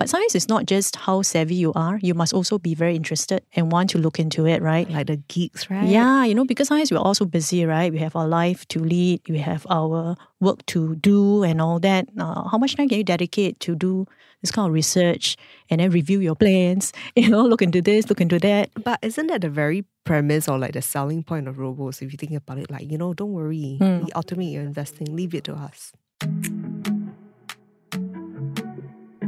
[0.00, 1.98] But sometimes it's not just how savvy you are.
[2.00, 4.88] You must also be very interested and want to look into it, right?
[4.90, 5.86] Like the geeks, right?
[5.86, 7.92] Yeah, you know, because sometimes we're also busy, right?
[7.92, 12.08] We have our life to lead, we have our work to do and all that.
[12.18, 14.06] Uh, how much time can you dedicate to do
[14.40, 15.36] this kind of research
[15.68, 16.94] and then review your plans?
[17.14, 18.70] You know, look into this, look into that.
[18.82, 22.00] But isn't that the very premise or like the selling point of robos?
[22.00, 24.06] If you think about it, like, you know, don't worry, Mm.
[24.06, 25.92] we automate your investing, leave it to us.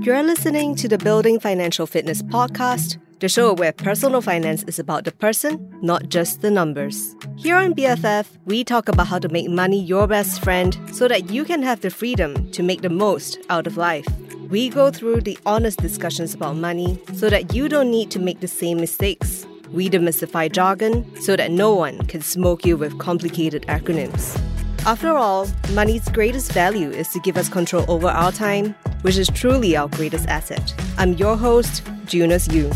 [0.03, 5.05] You're listening to the Building Financial Fitness podcast, the show where personal finance is about
[5.05, 7.15] the person, not just the numbers.
[7.37, 11.31] Here on BFF, we talk about how to make money your best friend so that
[11.31, 14.05] you can have the freedom to make the most out of life.
[14.51, 18.41] We go through the honest discussions about money so that you don't need to make
[18.41, 19.47] the same mistakes.
[19.71, 24.37] We demystify jargon so that no one can smoke you with complicated acronyms.
[24.85, 29.29] After all, money's greatest value is to give us control over our time, which is
[29.29, 30.75] truly our greatest asset.
[30.99, 32.71] I'm your host, Junus Eu.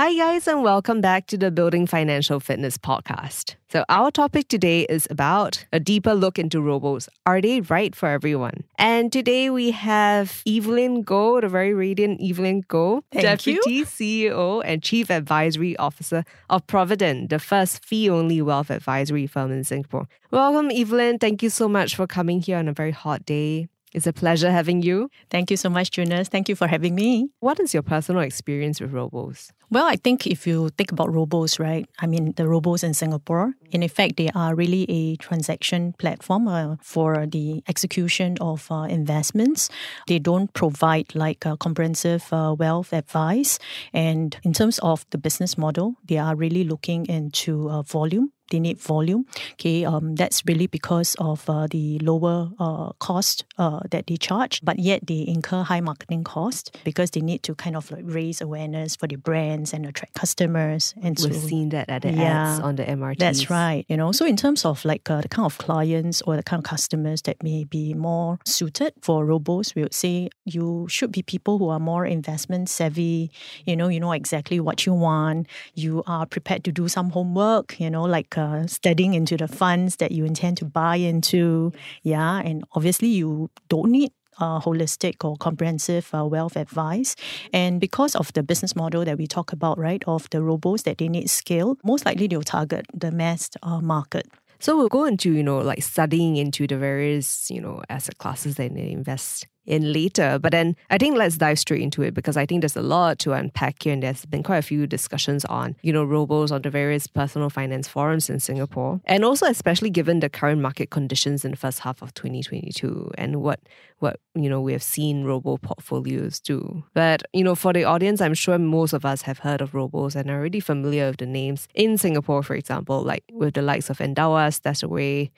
[0.00, 3.56] Hi, guys, and welcome back to the Building Financial Fitness podcast.
[3.68, 7.06] So, our topic today is about a deeper look into robos.
[7.26, 8.64] Are they right for everyone?
[8.78, 13.56] And today we have Evelyn Goh, the very radiant Evelyn Goh, Thank you.
[13.56, 19.52] Deputy CEO and Chief Advisory Officer of Providend, the first fee only wealth advisory firm
[19.52, 20.08] in Singapore.
[20.30, 21.18] Welcome, Evelyn.
[21.18, 23.68] Thank you so much for coming here on a very hot day.
[23.92, 25.10] It's a pleasure having you.
[25.30, 26.28] Thank you so much, Junus.
[26.28, 27.30] Thank you for having me.
[27.40, 29.50] What is your personal experience with robos?
[29.70, 31.88] Well, I think if you think about robos, right?
[32.00, 36.76] I mean, the robos in Singapore, in effect, they are really a transaction platform uh,
[36.82, 39.70] for the execution of uh, investments.
[40.08, 43.58] They don't provide like a comprehensive uh, wealth advice.
[43.92, 48.60] And in terms of the business model, they are really looking into uh, volume they
[48.60, 49.24] need volume.
[49.52, 54.60] Okay, um, that's really because of uh, the lower uh, cost uh, that they charge,
[54.62, 58.40] but yet they incur high marketing cost because they need to kind of like raise
[58.40, 60.94] awareness for their brands and attract customers.
[61.02, 62.52] And We've so, seen that at the Yeah.
[62.54, 63.18] ads on the MRT.
[63.18, 63.84] that's right.
[63.88, 66.60] You know, so in terms of like uh, the kind of clients or the kind
[66.60, 71.22] of customers that may be more suited for robos, we would say you should be
[71.22, 73.30] people who are more investment savvy.
[73.64, 75.46] You know, you know exactly what you want.
[75.74, 77.78] You are prepared to do some homework.
[77.80, 81.72] You know, like uh, studying into the funds that you intend to buy into.
[82.02, 87.14] Yeah, and obviously you don't need uh, holistic or comprehensive uh, wealth advice.
[87.52, 90.98] And because of the business model that we talk about, right, of the robos that
[90.98, 94.26] they need scale, most likely they'll target the mass uh, market.
[94.58, 98.56] So we'll go into, you know, like studying into the various, you know, asset classes
[98.56, 100.38] that they invest in later.
[100.38, 103.18] But then I think let's dive straight into it because I think there's a lot
[103.20, 106.62] to unpack here and there's been quite a few discussions on, you know, robos on
[106.62, 109.00] the various personal finance forums in Singapore.
[109.04, 113.42] And also especially given the current market conditions in the first half of 2022 and
[113.42, 113.60] what
[114.00, 116.82] what, you know, we have seen robo portfolios do.
[116.94, 120.16] But, you know, for the audience, I'm sure most of us have heard of robos
[120.16, 123.90] and are already familiar with the names in Singapore, for example, like with the likes
[123.90, 125.30] of Endowus, Stashaway,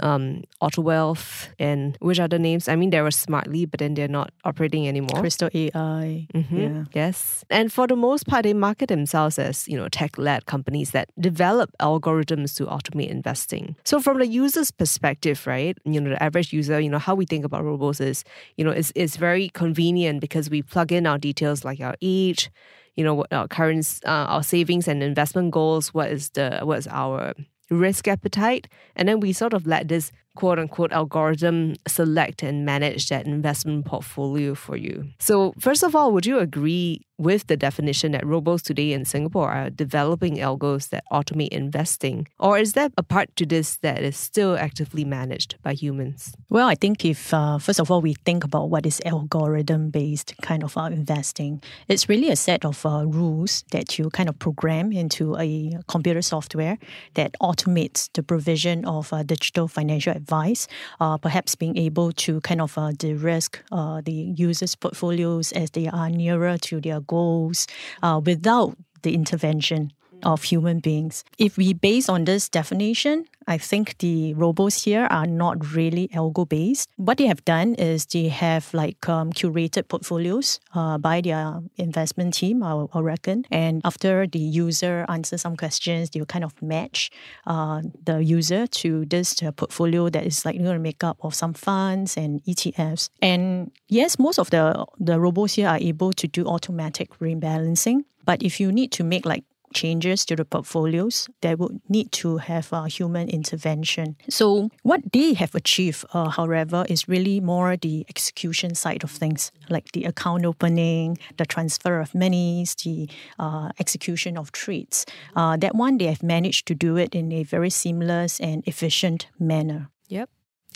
[0.00, 2.68] um, Auto Wealth, and which other names?
[2.68, 5.22] I mean, there was Smartly, but then they're not operating anymore.
[5.22, 6.26] Kristal AI.
[6.34, 6.58] Mhm.
[6.58, 6.84] Yeah.
[6.94, 7.44] Yes.
[7.50, 11.70] And for the most part, they market themselves as, you know, tech-led companies that develop
[11.80, 13.76] algorithms to automate investing.
[13.84, 17.26] So from the user's perspective, right, you know, the average user, you know, how we
[17.26, 18.24] think about robos is,
[18.56, 22.50] you know, it's, it's very convenient because we plug in our details like our age,
[22.96, 26.86] you know, what our current, uh, our savings and investment goals, what is the, what's
[26.88, 27.34] our
[27.72, 33.08] risk appetite, and then we sort of let this quote unquote algorithm select and manage
[33.08, 35.08] that investment portfolio for you.
[35.18, 39.50] So, first of all, would you agree with the definition that robos today in Singapore
[39.50, 42.26] are developing algos that automate investing?
[42.38, 46.34] Or is there a part to this that is still actively managed by humans?
[46.48, 50.34] Well, I think if, uh, first of all, we think about what is algorithm based
[50.42, 54.38] kind of uh, investing, it's really a set of uh, rules that you kind of
[54.38, 56.78] program into a computer software
[57.14, 60.68] that automates the provision of uh, digital financial advice,
[61.00, 64.12] uh, perhaps being able to kind of uh, de risk uh, the
[64.48, 67.66] users' portfolios as they are nearer to their goals
[68.02, 69.92] uh, without the intervention
[70.24, 71.24] of human beings.
[71.38, 76.48] If we base on this definition, I think the robos here are not really algo
[76.48, 76.88] based.
[76.96, 82.34] What they have done is they have like um, curated portfolios uh, by their investment
[82.34, 83.44] team, I, I reckon.
[83.50, 87.10] And after the user answers some questions, they kind of match
[87.46, 91.34] uh, the user to this uh, portfolio that is like going to make up of
[91.34, 93.10] some funds and ETFs.
[93.20, 98.04] And yes, most of the the robos here are able to do automatic rebalancing.
[98.24, 102.38] But if you need to make like changes to the portfolios, they would need to
[102.38, 104.16] have uh, human intervention.
[104.28, 109.52] So, what they have achieved, uh, however, is really more the execution side of things,
[109.68, 113.08] like the account opening, the transfer of monies, the
[113.38, 115.06] uh, execution of trades.
[115.34, 119.26] Uh, that one, they have managed to do it in a very seamless and efficient
[119.38, 119.88] manner.
[120.08, 120.28] Yep.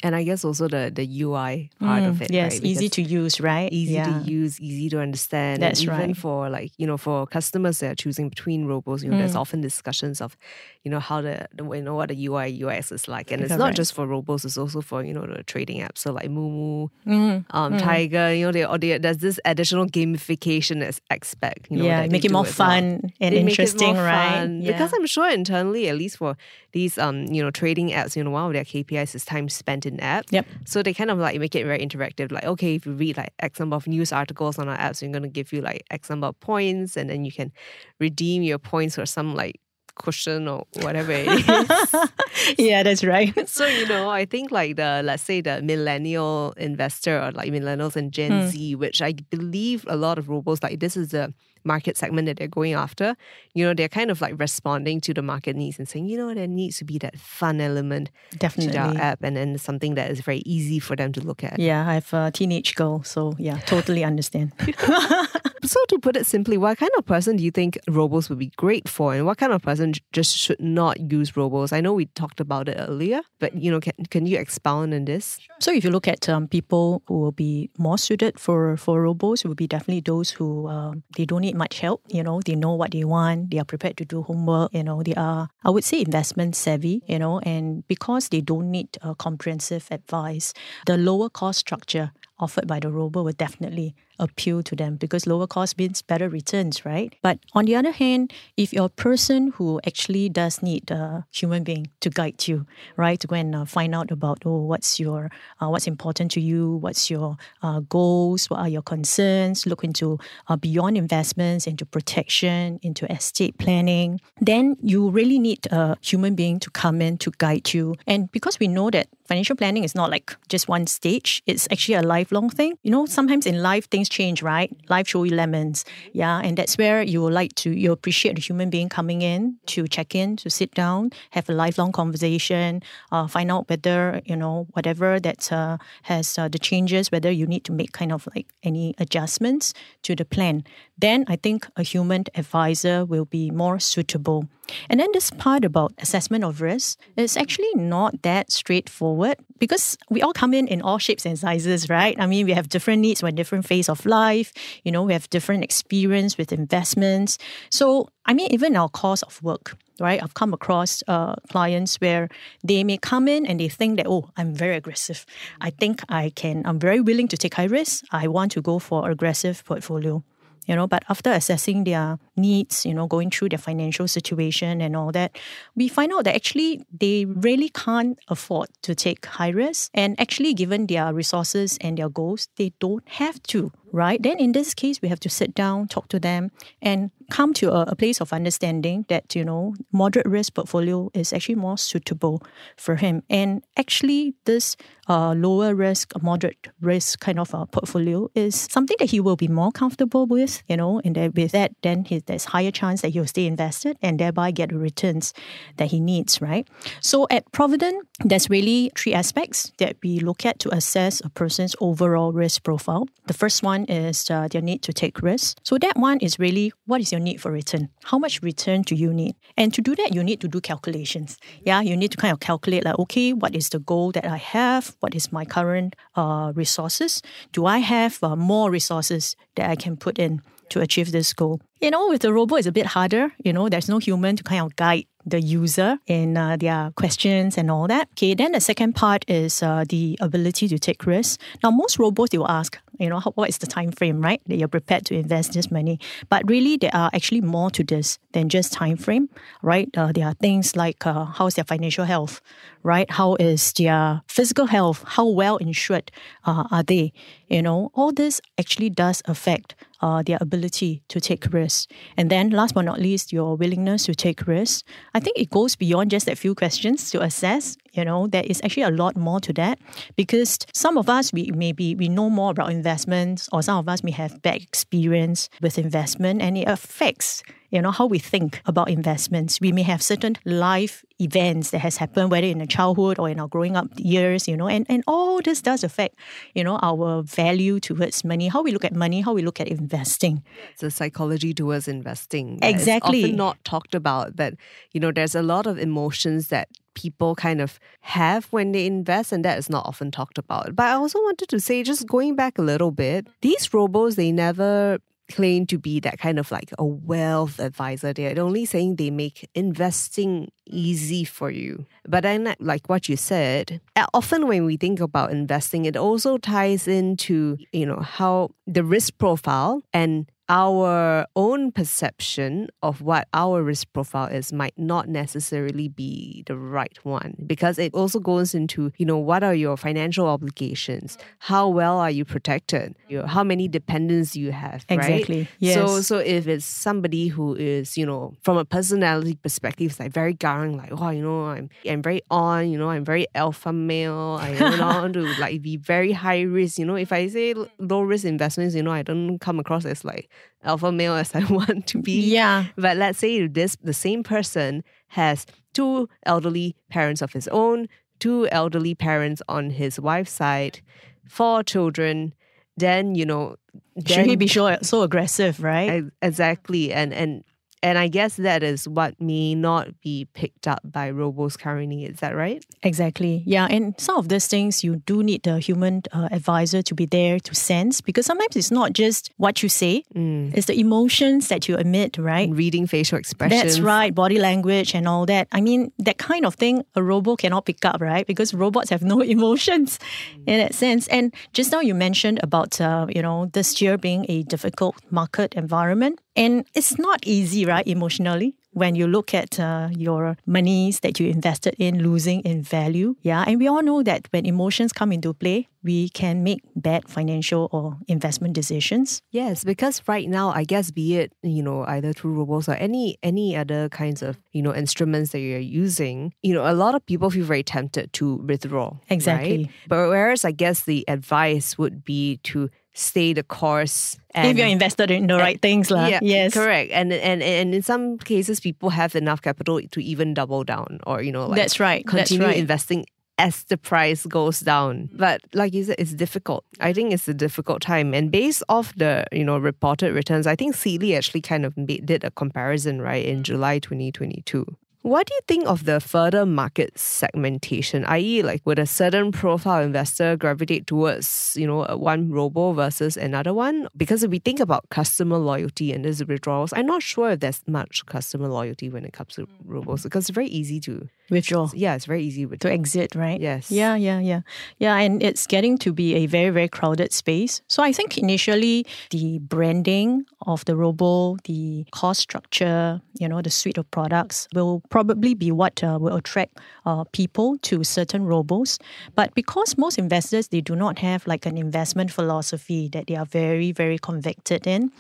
[0.02, 2.30] And I guess also the the UI part mm, of it.
[2.30, 2.64] Yes, right?
[2.64, 3.72] easy to use, right?
[3.72, 4.04] Easy yeah.
[4.04, 5.62] to use, easy to understand.
[5.62, 6.16] That's and even right.
[6.16, 9.20] for like, you know, for customers that are choosing between robos, you know, mm.
[9.20, 10.36] there's often discussions of,
[10.84, 13.30] you know, how the, you know, what the UI UX is like.
[13.30, 13.58] And it's Correct.
[13.58, 15.98] not just for robos, it's also for, you know, the trading apps.
[15.98, 17.44] So like Moomoo, mm.
[17.50, 17.78] um, mm.
[17.80, 22.24] Tiger, you know, they, or they, there's this additional gamification aspect, you know, yeah, make
[22.24, 23.12] it more fun well.
[23.20, 24.40] and they interesting, right?
[24.40, 24.62] Fun.
[24.62, 24.72] Yeah.
[24.72, 26.36] Because I'm sure internally, at least for
[26.72, 29.85] these, um, you know, trading apps, you know, one of their KPIs is time spent
[29.86, 30.26] in app.
[30.30, 30.46] Yep.
[30.64, 32.32] So they kind of like make it very interactive.
[32.32, 35.12] Like, okay, if you read like X number of news articles on our apps, we're
[35.12, 37.52] going to give you like X number of points, and then you can
[38.00, 39.60] redeem your points for some like
[39.96, 42.58] cushion or whatever it is.
[42.58, 43.48] yeah, that's right.
[43.48, 47.96] so, you know, I think like the, let's say the millennial investor or like millennials
[47.96, 48.48] and Gen hmm.
[48.48, 51.34] Z, which I believe a lot of robos, like this is the
[51.66, 53.16] market segment that they're going after,
[53.54, 56.32] you know, they're kind of like responding to the market needs and saying, you know,
[56.32, 58.72] there needs to be that fun element Definitely.
[58.72, 61.58] to our app and then something that is very easy for them to look at.
[61.58, 64.52] Yeah, I have a teenage girl, so yeah, totally understand.
[65.64, 68.52] so to put it simply, what kind of person do you think robos would be
[68.56, 71.72] great for and what kind of person just should not use robos?
[71.72, 75.04] I know we talked about it earlier, but you know, can, can you expound on
[75.04, 75.38] this?
[75.60, 79.44] So if you look at um, people who will be more suited for, for robos,
[79.44, 82.02] it will be definitely those who um, they don't need much help.
[82.08, 83.50] You know, they know what they want.
[83.50, 84.72] They are prepared to do homework.
[84.74, 87.02] You know, they are, I would say, investment savvy.
[87.08, 90.52] You know, and because they don't need uh, comprehensive advice,
[90.86, 95.46] the lower cost structure offered by the robo will definitely appeal to them because lower
[95.46, 97.14] cost means better returns, right?
[97.22, 101.64] But on the other hand, if you're a person who actually does need a human
[101.64, 102.66] being to guide you,
[102.96, 105.30] right, to go and uh, find out about oh what's your
[105.60, 110.18] uh, what's important to you, what's your uh, goals, what are your concerns, look into
[110.48, 116.58] uh, beyond investments, into protection, into estate planning, then you really need a human being
[116.60, 117.94] to come in to guide you.
[118.06, 121.94] And because we know that financial planning is not like just one stage, it's actually
[121.94, 122.78] a lifelong thing.
[122.82, 124.74] You know, sometimes in life things change, right?
[124.88, 125.84] Life show you lemons.
[126.12, 126.40] Yeah.
[126.42, 129.86] And that's where you would like to, you appreciate the human being coming in to
[129.88, 132.82] check in, to sit down, have a lifelong conversation,
[133.12, 137.46] uh, find out whether, you know, whatever that uh, has uh, the changes, whether you
[137.46, 140.64] need to make kind of like any adjustments to the plan.
[140.98, 144.48] Then I think a human advisor will be more suitable.
[144.88, 150.22] And then this part about assessment of risk is actually not that straightforward because we
[150.22, 152.16] all come in in all shapes and sizes, right?
[152.18, 154.52] I mean, we have different needs for different phase of life.
[154.84, 157.38] You know, we have different experience with investments.
[157.70, 160.22] So, I mean, even our course of work, right?
[160.22, 162.28] I've come across uh, clients where
[162.64, 165.24] they may come in and they think that, oh, I'm very aggressive.
[165.60, 168.04] I think I can, I'm very willing to take high risk.
[168.10, 170.22] I want to go for aggressive portfolio
[170.66, 174.94] you know but after assessing their needs you know going through their financial situation and
[174.96, 175.36] all that
[175.74, 179.90] we find out that actually they really can't afford to take high risk.
[179.94, 184.22] And actually given their resources and their goals they don't have to right?
[184.22, 186.50] Then in this case we have to sit down talk to them
[186.82, 191.32] and come to a, a, place of understanding that you know moderate risk portfolio is
[191.32, 192.42] actually more suitable
[192.76, 193.22] for him.
[193.28, 194.76] And actually this
[195.08, 199.48] uh, lower risk moderate risk kind of a portfolio is something that he will be
[199.48, 203.26] more comfortable with you know and with that then he, there's higher chance that he'll
[203.26, 205.32] stay invested and thereby get the returns
[205.76, 206.68] that he needs right?
[207.00, 211.76] So at Providend there's really three aspects that we look at to assess a person's
[211.80, 213.06] overall risk profile.
[213.26, 216.72] The first one is uh, their need to take risks so that one is really
[216.86, 217.88] what is your your need for return.
[218.04, 219.34] How much return do you need?
[219.56, 221.38] And to do that, you need to do calculations.
[221.64, 224.36] Yeah, you need to kind of calculate like, okay, what is the goal that I
[224.36, 224.94] have?
[225.00, 227.22] What is my current uh, resources?
[227.52, 231.60] Do I have uh, more resources that I can put in to achieve this goal?
[231.80, 233.32] You know, with the robot, it's a bit harder.
[233.44, 237.58] You know, there's no human to kind of guide the user in uh, their questions
[237.58, 238.08] and all that.
[238.12, 241.36] Okay, then the second part is uh, the ability to take risks.
[241.62, 244.40] Now, most robots they will ask, you know, what is the time frame, right?
[244.46, 245.98] That you're prepared to invest this money.
[246.28, 249.28] But really, there are actually more to this than just time frame,
[249.62, 249.88] right?
[249.96, 252.40] Uh, there are things like uh, how's their financial health,
[252.82, 253.10] right?
[253.10, 255.04] How is their physical health?
[255.06, 256.10] How well insured
[256.44, 257.12] uh, are they?
[257.48, 261.86] You know, all this actually does affect uh, their ability to take risks.
[262.16, 264.82] And then, last but not least, your willingness to take risks.
[265.14, 268.60] I think it goes beyond just that few questions to assess you know, there is
[268.62, 269.78] actually a lot more to that
[270.16, 274.04] because some of us, we maybe we know more about investments or some of us
[274.04, 278.88] may have bad experience with investment and it affects you know how we think about
[278.88, 279.60] investments.
[279.60, 283.40] We may have certain life events that has happened whether in the childhood or in
[283.40, 286.14] our growing up years you know and, and all this does affect
[286.54, 289.68] you know our value towards money how we look at money how we look at
[289.68, 290.42] investing.
[290.72, 294.54] It's a psychology towards investing exactly often not talked about that
[294.92, 299.30] you know there's a lot of emotions that people kind of have when they invest,
[299.30, 300.74] and that is not often talked about.
[300.74, 304.32] But I also wanted to say, just going back a little bit, these robos, they
[304.32, 304.98] never
[305.30, 308.12] claim to be that kind of like a wealth advisor.
[308.12, 311.86] They're only saying they make investing easy for you.
[312.06, 316.38] But then, like what you said, uh, often when we think about investing, it also
[316.38, 323.62] ties into, you know, how the risk profile and our own perception of what our
[323.62, 328.92] risk profile is might not necessarily be the right one because it also goes into
[328.96, 331.18] you know what are your financial obligations?
[331.38, 332.94] How well are you protected?
[333.08, 335.40] You know, how many dependents you have exactly.
[335.40, 335.48] Right?
[335.58, 335.74] yes.
[335.74, 340.12] so so if it's somebody who is you know from a personality perspective it's like
[340.12, 343.72] very garang like oh you know I'm I'm very on you know I'm very alpha
[343.72, 344.38] male.
[344.40, 346.78] I want to like be very high risk.
[346.78, 350.04] You know if I say low risk investments you know I don't come across as
[350.04, 350.30] like
[350.64, 352.20] alpha male as I want to be.
[352.20, 352.66] Yeah.
[352.76, 357.88] But let's say this the same person has two elderly parents of his own,
[358.18, 360.80] two elderly parents on his wife's side,
[361.28, 362.34] four children,
[362.76, 363.56] then you know
[363.94, 366.04] then, should he be so, so aggressive, right?
[366.22, 366.92] Exactly.
[366.92, 367.44] And and
[367.86, 372.04] and I guess that is what may not be picked up by robos currently.
[372.04, 372.64] Is that right?
[372.82, 373.44] Exactly.
[373.46, 373.68] Yeah.
[373.70, 377.38] And some of these things you do need the human uh, advisor to be there
[377.38, 380.52] to sense because sometimes it's not just what you say, mm.
[380.52, 382.50] it's the emotions that you emit, right?
[382.50, 383.62] Reading facial expressions.
[383.62, 384.12] That's right.
[384.12, 385.46] Body language and all that.
[385.52, 388.26] I mean, that kind of thing a robot cannot pick up, right?
[388.26, 390.00] Because robots have no emotions
[390.34, 390.42] mm.
[390.48, 391.06] in that sense.
[391.06, 395.54] And just now you mentioned about, uh, you know, this year being a difficult market
[395.54, 396.18] environment.
[396.36, 401.30] And it's not easy, right, emotionally, when you look at uh, your monies that you
[401.30, 403.16] invested in losing in value.
[403.22, 403.42] Yeah.
[403.46, 407.70] And we all know that when emotions come into play, we can make bad financial
[407.72, 409.22] or investment decisions.
[409.30, 413.16] Yes, because right now, I guess, be it, you know, either through robots or any
[413.22, 417.06] any other kinds of, you know, instruments that you're using, you know, a lot of
[417.06, 418.92] people feel very tempted to withdraw.
[419.08, 419.56] Exactly.
[419.56, 419.70] Right?
[419.88, 424.18] But whereas I guess the advice would be to stay the course.
[424.34, 426.06] And, if you're invested in the right things, la.
[426.06, 426.90] Yeah, yes, correct.
[426.92, 431.22] And and and in some cases, people have enough capital to even double down, or
[431.22, 432.06] you know, like that's right.
[432.06, 432.58] Continue that's right.
[432.58, 433.06] investing
[433.38, 435.10] as the price goes down.
[435.12, 436.64] But like you said, it's difficult.
[436.80, 438.14] I think it's a difficult time.
[438.14, 442.06] And based off the, you know, reported returns, I think Seedly actually kind of made,
[442.06, 444.64] did a comparison, right, in July 2022.
[445.06, 449.84] What do you think of the further market segmentation, i.e., like would a certain profile
[449.84, 453.86] investor gravitate towards, you know, one robo versus another one?
[453.96, 457.62] Because if we think about customer loyalty and these withdrawals, I'm not sure if there's
[457.68, 459.48] much customer loyalty when it comes to mm.
[459.64, 461.68] robos because it's very easy to withdraw.
[461.74, 463.40] Yeah, it's very easy to exit, right?
[463.40, 463.70] Yes.
[463.70, 464.40] Yeah, yeah, yeah.
[464.78, 467.62] Yeah, and it's getting to be a very, very crowded space.
[467.68, 473.50] So I think initially the branding of the robo, the cost structure, you know, the
[473.50, 478.78] suite of products will probably be what uh, will attract uh, people to certain robos.
[479.14, 483.26] But because most investors, they do not have like an investment philosophy that they are
[483.26, 484.90] very, very convicted in,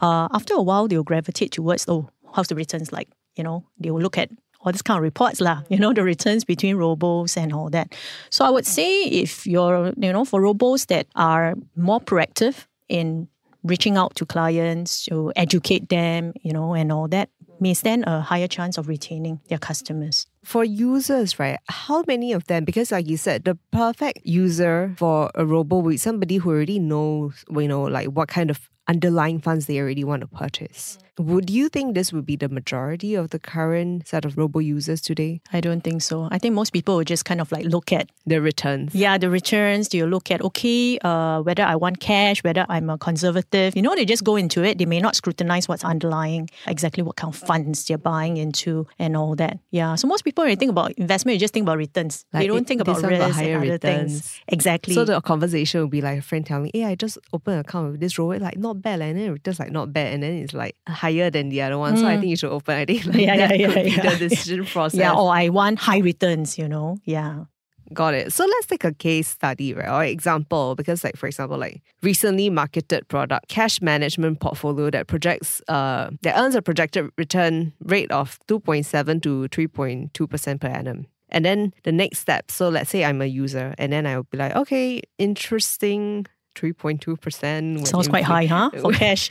[0.00, 3.08] uh, after a while, they'll gravitate towards, oh, how's the returns like?
[3.36, 4.30] You know, they will look at
[4.64, 7.94] all these kind of reports lah, you know, the returns between robos and all that.
[8.30, 13.28] So I would say if you're, you know, for robos that are more proactive in
[13.62, 17.30] reaching out to clients to educate them, you know, and all that,
[17.60, 20.26] may stand a higher chance of retaining their customers.
[20.42, 21.58] For users, right?
[21.68, 22.64] How many of them?
[22.64, 26.78] Because, like you said, the perfect user for a robo would be somebody who already
[26.78, 30.98] knows, you know, like what kind of underlying funds they already want to purchase.
[31.18, 35.00] Would you think this would be the majority of the current set of robo users
[35.00, 35.40] today?
[35.52, 36.28] I don't think so.
[36.32, 38.94] I think most people would just kind of like look at the returns.
[38.96, 39.86] Yeah, the returns.
[39.86, 43.76] Do you look at okay, uh, whether I want cash, whether I'm a conservative?
[43.76, 44.78] You know, they just go into it.
[44.78, 49.16] They may not scrutinize what's underlying, exactly what kind of funds they're buying into, and
[49.16, 49.60] all that.
[49.70, 49.94] Yeah.
[49.94, 52.24] So most people when they think about investment, you just think about returns.
[52.32, 54.12] Like they don't it, think about risk about higher and other returns.
[54.12, 54.40] things.
[54.48, 54.94] Exactly.
[54.94, 57.60] So the conversation would be like a friend telling, me, "Hey, I just opened an
[57.60, 60.32] account with this robo, like not bad, and then returns like not bad, and then
[60.32, 61.94] it's like higher than the other one.
[61.94, 62.00] Mm.
[62.00, 62.20] So I mm.
[62.20, 62.74] think you should open.
[62.76, 65.00] I think like yeah, that yeah, could yeah, be the decision process.
[65.00, 66.98] Yeah, or I want high returns, you know.
[67.04, 67.44] Yeah.
[67.92, 68.32] Got it.
[68.32, 69.88] So let's take a case study, right?
[69.88, 75.60] Or example, because like for example, like recently marketed product cash management portfolio that projects
[75.68, 81.06] uh that earns a projected return rate of 2.7 to 3.2% per annum.
[81.28, 84.38] And then the next step, so let's say I'm a user, and then I'll be
[84.38, 86.26] like, okay, interesting.
[86.54, 87.86] 3.2%.
[87.86, 88.70] Sounds quite high, huh?
[88.80, 89.28] For cash.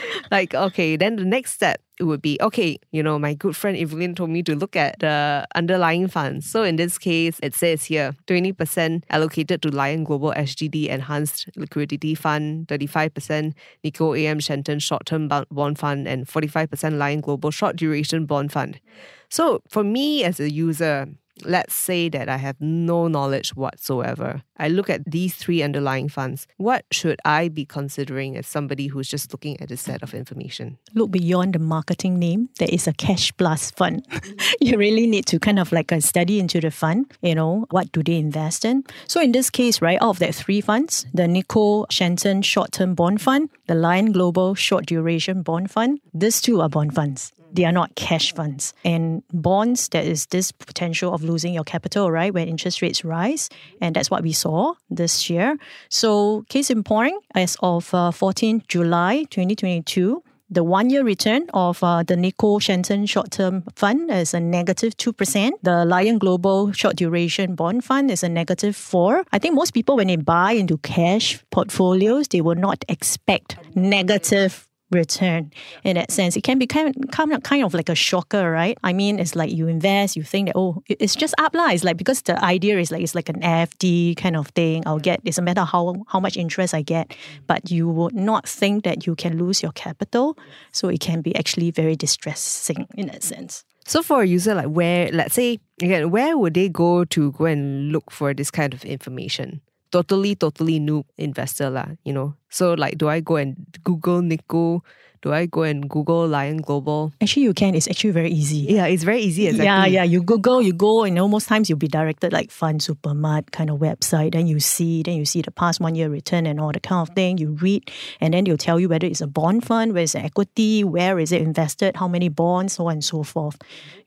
[0.30, 3.76] like, okay, then the next step it would be okay, you know, my good friend
[3.76, 6.50] Evelyn told me to look at the underlying funds.
[6.50, 12.16] So in this case, it says here 20% allocated to Lion Global SGD Enhanced Liquidity
[12.16, 13.52] Fund, 35%
[13.84, 18.80] Nikko AM Shenton Short Term Bond Fund, and 45% Lion Global Short Duration Bond Fund.
[19.28, 21.08] So for me as a user,
[21.44, 24.42] let's say that I have no knowledge whatsoever.
[24.58, 26.46] I look at these three underlying funds.
[26.56, 30.78] What should I be considering as somebody who's just looking at a set of information?
[30.94, 32.48] Look beyond the marketing name.
[32.58, 34.06] There is a cash plus fund.
[34.60, 37.12] you really need to kind of like a uh, study into the fund.
[37.22, 38.84] You know, what do they invest in?
[39.08, 42.94] So in this case, right, out of that three funds, the Nikko Shenton Short Term
[42.94, 47.64] Bond Fund, the Lion Global Short Duration Bond Fund, these two are bond funds they
[47.64, 48.74] are not cash funds.
[48.84, 53.48] And bonds, there is this potential of losing your capital, right, when interest rates rise.
[53.80, 55.58] And that's what we saw this year.
[55.88, 61.82] So, case in point, as of uh, 14 July 2022, the one year return of
[61.82, 65.50] uh, the Nikko Shenton short term fund is a negative 2%.
[65.62, 69.96] The Lion Global short duration bond fund is a negative 4 I think most people,
[69.96, 75.52] when they buy into cash portfolios, they will not expect negative return
[75.84, 76.36] in that sense.
[76.36, 78.78] It can be kind of, kind of like a shocker, right?
[78.82, 81.70] I mean, it's like you invest, you think that, oh, it's just up lah.
[81.70, 84.82] It's like, because the idea is like, it's like an FD kind of thing.
[84.86, 87.16] I'll get, it's a matter how, how much interest I get, mm.
[87.46, 90.36] but you would not think that you can lose your capital.
[90.72, 93.64] So it can be actually very distressing in that sense.
[93.84, 97.46] So for a user, like where, let's say, again, where would they go to go
[97.46, 99.60] and look for this kind of information?
[99.92, 102.34] totally, totally new investor lah, you know.
[102.52, 104.84] So like, do I go and Google Nikko
[105.22, 107.12] do I go and Google Lion Global?
[107.20, 107.76] Actually, you can.
[107.76, 108.66] It's actually very easy.
[108.68, 109.46] Yeah, it's very easy.
[109.46, 109.64] Exactly.
[109.66, 110.02] Yeah, yeah.
[110.02, 113.78] You Google, you go, and almost times you'll be directed like Fund Supermart kind of
[113.78, 114.32] website.
[114.32, 117.08] Then you see, then you see the past one year return and all the kind
[117.08, 117.38] of thing.
[117.38, 117.88] You read,
[118.20, 121.20] and then they'll tell you whether it's a bond fund, where is the equity, where
[121.20, 123.58] is it invested, how many bonds, so on and so forth.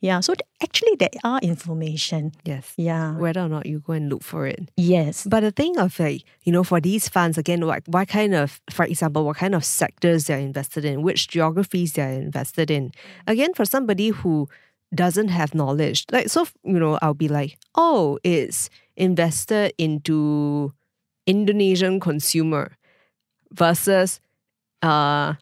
[0.02, 0.20] Yeah.
[0.20, 2.34] So actually, there are information.
[2.44, 2.74] Yes.
[2.76, 3.16] Yeah.
[3.16, 4.70] Whether or not you go and look for it.
[4.76, 5.26] Yes.
[5.26, 8.62] But the thing of like, you know, for these funds, again, what, what kind of,
[8.70, 12.92] for example, what kind of sectors they're invested in, which geographies they're invested in.
[13.28, 14.48] Again, for somebody who
[14.94, 20.74] doesn't have knowledge, like so, you know, I'll be like, oh, it's invested into
[21.28, 22.78] Indonesian consumer
[23.52, 24.20] versus
[24.82, 25.34] uh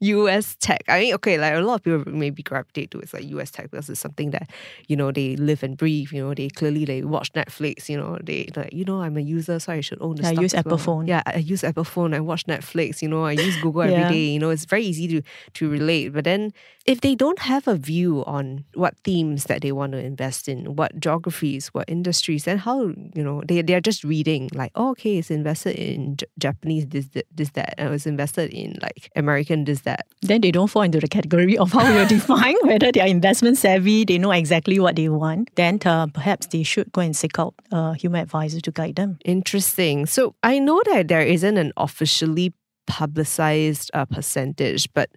[0.00, 0.82] US tech.
[0.88, 3.70] I mean, okay, like a lot of people maybe gravitate to it's like US tech
[3.70, 4.50] because it's something that,
[4.86, 6.12] you know, they live and breathe.
[6.12, 7.88] You know, they clearly they watch Netflix.
[7.88, 10.32] You know, they like, you know, I'm a user, so I should own the I
[10.32, 10.78] use Apple well.
[10.78, 11.06] phone.
[11.08, 12.14] Yeah, I use Apple phone.
[12.14, 13.02] I watch Netflix.
[13.02, 14.02] You know, I use Google yeah.
[14.02, 14.24] every day.
[14.30, 15.22] You know, it's very easy to
[15.54, 16.10] to relate.
[16.10, 16.52] But then,
[16.86, 20.76] if they don't have a view on what themes that they want to invest in,
[20.76, 24.90] what geographies, what industries, then how you know they they are just reading like, oh,
[24.90, 29.10] okay, it's invested in J- Japanese this this that, and it was invested in like
[29.16, 30.06] American this that.
[30.22, 33.56] Then they don't fall into the category of how you define whether they are investment
[33.56, 35.50] savvy, they know exactly what they want.
[35.56, 39.18] Then uh, perhaps they should go and seek out a human advisor to guide them.
[39.24, 40.06] Interesting.
[40.06, 42.52] So I know that there isn't an officially
[42.86, 45.10] publicized uh, percentage, but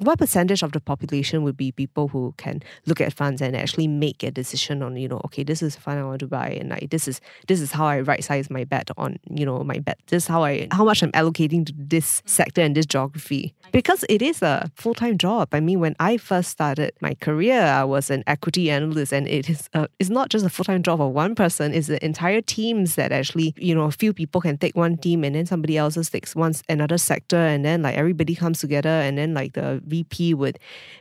[0.00, 3.88] what percentage of the population would be people who can look at funds and actually
[3.88, 6.48] make a decision on you know okay this is a fund I want to buy
[6.48, 9.64] and like this is this is how I right size my bet on you know
[9.64, 9.98] my bet.
[10.08, 13.54] This is how I how much I'm allocating to this sector and this geography.
[13.72, 15.48] Because it is a full time job.
[15.52, 19.48] I mean when I first started my career I was an equity analyst and it
[19.48, 21.72] is a, it's not just a full time job of one person.
[21.72, 25.24] It's the entire teams that actually you know a few people can take one team
[25.24, 29.16] and then somebody else takes one another sector and then like everybody comes together and
[29.16, 30.58] then like the VP would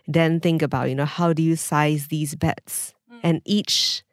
[0.07, 2.93] then think about, you know, how do you size these bets?
[3.11, 3.19] Mm.
[3.23, 4.03] And each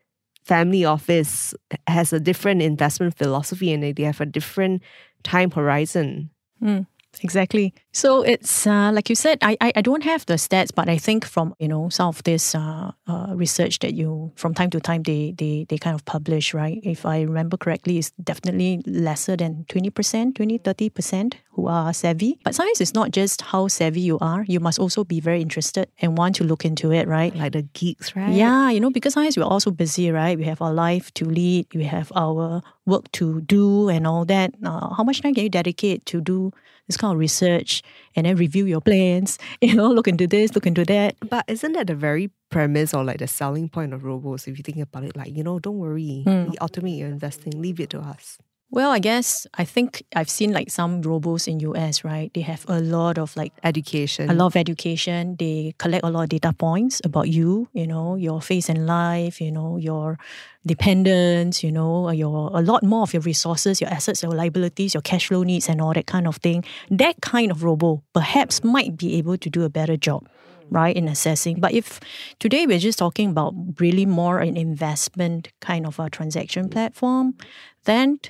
[0.45, 1.55] family office
[1.87, 4.83] has a different investment philosophy and they have a different
[5.23, 6.31] time horizon.
[6.63, 6.87] Mm.
[7.21, 7.75] Exactly.
[7.93, 10.97] So it's uh, like you said, I, I, I don't have the stats, but I
[10.97, 14.81] think from you know some of this uh, uh, research that you from time to
[14.81, 16.81] time they, they they kind of publish, right?
[16.83, 22.39] If I remember correctly, it's definitely lesser than 20%, 20, 30% who are savvy.
[22.45, 25.89] But sometimes it's not just how savvy you are, you must also be very interested
[26.01, 27.35] and want to look into it, right?
[27.37, 28.33] Like the geeks, right?
[28.33, 30.39] Yeah, you know, because sometimes we're also busy, right?
[30.39, 34.55] We have our life to lead, we have our work to do and all that.
[34.65, 36.53] Uh, how much time can you dedicate to do
[36.93, 37.83] this kind of research
[38.15, 41.17] and then review your plans, you know, look into this, look into that.
[41.29, 44.63] But isn't that the very premise or like the selling point of robos if you
[44.63, 45.17] think about it?
[45.17, 46.51] Like, you know, don't worry, mm.
[46.51, 48.39] we automate your investing, leave it to us.
[48.75, 52.33] Well, I guess I think I've seen like some robos in US, right?
[52.33, 54.31] They have a lot of like Education.
[54.31, 55.37] a lot of education.
[55.39, 59.43] They collect a lot of data points about you, you know, your face and life,
[59.43, 60.19] you know, your
[60.65, 64.95] dependence, you know, uh, your a lot more of your resources, your assets, your liabilities,
[64.95, 66.65] your cash flow needs, and all that kind of thing.
[66.91, 70.27] That kind of robo perhaps might be able to do a better job.
[70.71, 72.01] Right in assessing, but if
[72.39, 77.35] today we're just talking about really more an investment kind of a transaction platform,
[77.85, 78.21] then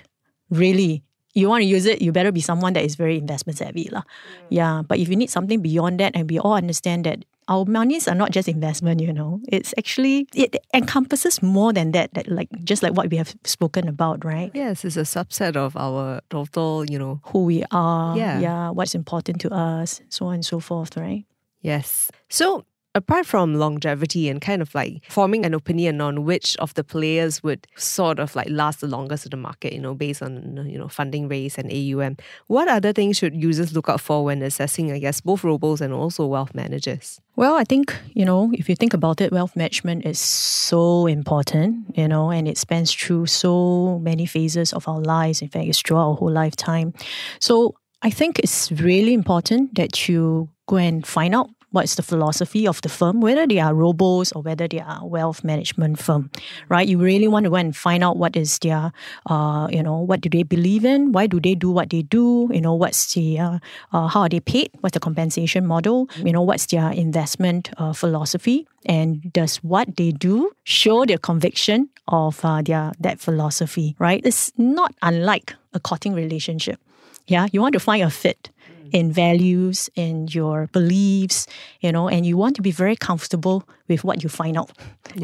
[0.52, 1.02] really
[1.34, 3.88] you want to use it, you better be someone that is very investment savvy.
[3.88, 4.04] lah.
[4.04, 4.46] Mm.
[4.52, 4.82] Yeah.
[4.84, 8.14] But if you need something beyond that, and we all understand that our monies are
[8.14, 12.82] not just investment, you know, it's actually, it encompasses more than that, that like just
[12.84, 14.52] like what we have spoken about, right?
[14.52, 17.24] Yes, it's a subset of our total, you know.
[17.32, 18.36] Who we are, Yeah.
[18.38, 21.24] yeah, what's important to us, so on and so forth, right?
[21.64, 22.10] Yes.
[22.28, 26.84] So apart from longevity and kind of like forming an opinion on which of the
[26.84, 30.66] players would sort of like last the longest in the market, you know, based on
[30.68, 32.16] you know funding raise and AUM,
[32.48, 35.92] what other things should users look out for when assessing, I guess, both robos and
[35.92, 37.20] also wealth managers?
[37.34, 41.96] Well, I think, you know, if you think about it, wealth management is so important,
[41.96, 45.40] you know, and it spans through so many phases of our lives.
[45.40, 46.92] In fact, it's throughout our whole lifetime.
[47.38, 52.66] So I think it's really important that you go and find out what's the philosophy
[52.66, 56.30] of the firm, whether they are robos or whether they are wealth management firm,
[56.68, 56.86] right?
[56.86, 58.92] You really want to go and find out what is their,
[59.26, 61.12] uh, you know, what do they believe in?
[61.12, 62.48] Why do they do what they do?
[62.52, 63.58] You know, what's the, uh,
[63.92, 64.70] uh, how are they paid?
[64.80, 66.08] What's the compensation model?
[66.24, 68.66] You know, what's their investment uh, philosophy?
[68.84, 74.20] And does what they do show their conviction of uh, their that philosophy, right?
[74.24, 76.80] It's not unlike a courting relationship.
[77.28, 78.50] Yeah, you want to find a fit
[78.92, 81.46] in values, in your beliefs,
[81.80, 84.70] you know, and you want to be very comfortable with what you find out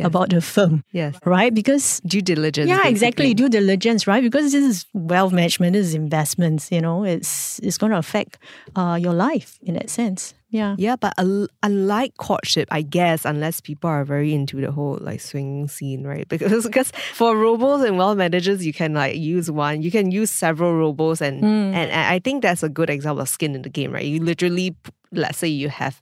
[0.03, 1.15] about the firm, Yes.
[1.25, 1.53] right?
[1.55, 2.69] Because Due diligence.
[2.69, 3.35] yeah, exactly.
[3.35, 4.23] Due diligence, right?
[4.23, 6.71] Because this is wealth management, this is investments.
[6.73, 8.39] You know, it's it's going to affect
[8.77, 10.35] uh, your life in that sense.
[10.51, 10.77] Yeah.
[10.79, 15.21] Yeah, but un- unlike courtship, I guess, unless people are very into the whole like
[15.21, 16.27] swinging scene, right?
[16.39, 20.31] Because because for robos and wealth managers, you can like use one, you can use
[20.31, 21.47] several robos, and mm.
[21.47, 24.05] and, and I think that's a good example of skin in the game, right?
[24.05, 24.75] You literally,
[25.13, 26.01] let's say you have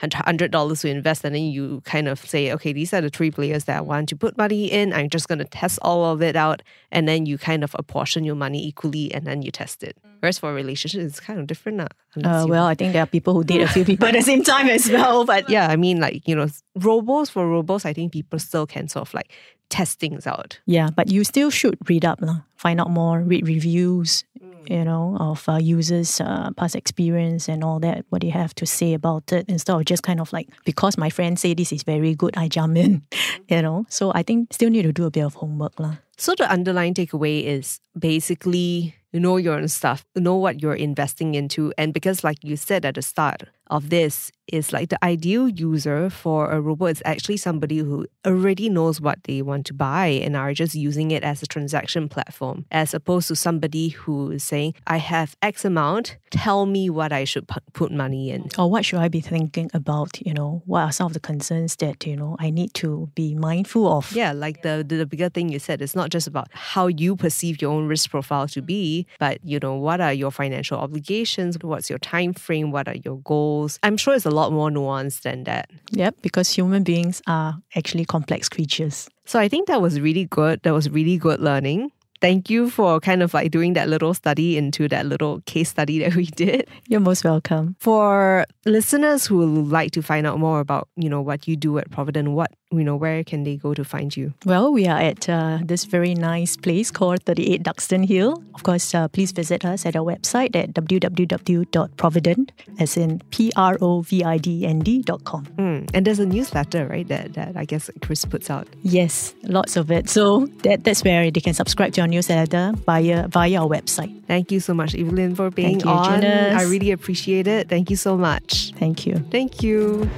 [0.00, 3.30] hundred dollars to invest, and then you kind of say, okay, these are the three
[3.30, 4.92] players that I want to put money in.
[4.92, 8.24] I'm just going to test all of it out, and then you kind of apportion
[8.24, 9.96] your money equally, and then you test it.
[10.20, 13.02] Whereas for a relationship, it's kind of different, nah, unless Uh, well, I think there
[13.02, 15.24] are people who date a few people at the same time as well.
[15.24, 18.88] But yeah, I mean, like, you know, robots for robots, I think people still can
[18.88, 19.30] sort of like
[19.68, 20.58] test things out.
[20.66, 22.40] Yeah, but you still should read up, lah.
[22.56, 24.24] find out more, read reviews,
[24.68, 28.66] you know, of uh, users' uh, past experience and all that, what they have to
[28.66, 31.82] say about it, instead of just kind of like, because my friends say this is
[31.82, 33.02] very good, I jump in,
[33.48, 33.86] you know.
[33.88, 35.78] So I think still need to do a bit of homework.
[35.78, 35.96] lah.
[36.16, 41.72] So the underlying takeaway is basically know your own stuff, know what you're investing into.
[41.78, 46.10] And because, like you said at the start of this, is like the ideal user
[46.10, 50.36] for a robot is actually somebody who already knows what they want to buy and
[50.36, 54.74] are just using it as a transaction platform, as opposed to somebody who is saying,
[54.86, 58.48] I have X amount, tell me what I should put money in.
[58.58, 61.76] Or what should I be thinking about, you know, what are some of the concerns
[61.76, 64.12] that, you know, I need to be mindful of?
[64.12, 67.16] Yeah, like the, the the bigger thing you said, it's not just about how you
[67.16, 71.56] perceive your own risk profile to be, but you know, what are your financial obligations?
[71.60, 72.70] What's your time frame?
[72.70, 73.63] What are your goals?
[73.82, 75.70] I'm sure it's a lot more nuanced than that.
[75.90, 79.08] Yep, because human beings are actually complex creatures.
[79.24, 80.60] So I think that was really good.
[80.62, 81.90] That was really good learning.
[82.20, 85.98] Thank you for kind of like doing that little study into that little case study
[86.04, 86.68] that we did.
[86.88, 87.76] You're most welcome.
[87.80, 91.78] For listeners who would like to find out more about, you know, what you do
[91.78, 94.32] at Providend, what, you know, where can they go to find you?
[94.44, 98.42] Well, we are at uh, this very nice place called 38 Duxton Hill.
[98.54, 105.24] Of course, uh, please visit us at our website at www.providend, as in P-R-O-V-I-D-N-D dot
[105.24, 105.46] com.
[105.58, 105.90] Mm.
[105.94, 108.68] And there's a newsletter, right, that, that I guess Chris puts out.
[108.82, 110.08] Yes, lots of it.
[110.08, 114.22] So that, that's where they can subscribe to our newsletter via, via our website.
[114.26, 116.22] Thank you so much, Evelyn, for being you, on.
[116.22, 117.70] I really appreciate it.
[117.70, 118.72] Thank you so much.
[118.76, 119.16] Thank you.
[119.30, 120.08] Thank you.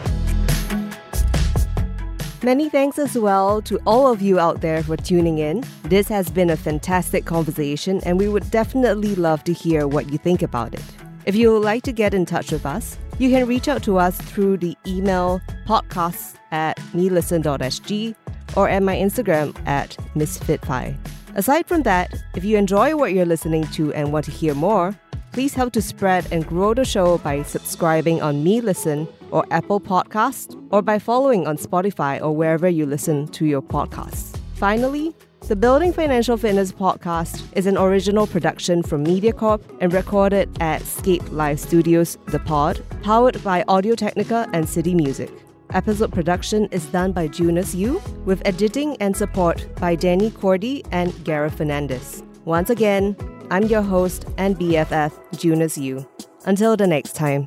[2.42, 5.64] Many thanks as well to all of you out there for tuning in.
[5.84, 10.18] This has been a fantastic conversation, and we would definitely love to hear what you
[10.18, 10.84] think about it.
[11.24, 13.98] If you would like to get in touch with us, you can reach out to
[13.98, 18.14] us through the email podcasts at melisten.sg
[18.56, 20.96] or at my Instagram at missfitfi.
[21.36, 24.98] Aside from that, if you enjoy what you're listening to and want to hear more,
[25.32, 29.78] please help to spread and grow the show by subscribing on Me Listen or Apple
[29.78, 34.34] Podcasts or by following on Spotify or wherever you listen to your podcasts.
[34.54, 40.80] Finally, The Building Financial Fitness podcast is an original production from MediaCorp and recorded at
[40.80, 45.30] Scape Live Studios, The Pod, powered by Audio Technica and City Music.
[45.76, 51.12] Episode production is done by Junus Eu, with editing and support by Danny Cordy and
[51.22, 52.22] Gareth Fernandez.
[52.46, 53.14] Once again,
[53.50, 56.02] I'm your host and BFF, Junus Eu.
[56.46, 57.46] Until the next time.